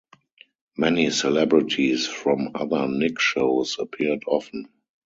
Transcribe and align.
Many 0.77 1.11
celebrities 1.11 2.07
from 2.07 2.53
other 2.55 2.87
Nick 2.87 3.19
shows 3.19 3.77
appeared 3.79 4.23
often. 4.25 4.65